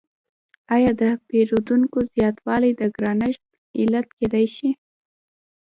[0.75, 3.43] آیا د پیرودونکو زیاتوالی د ګرانښت
[3.79, 4.69] علت کیدای شي؟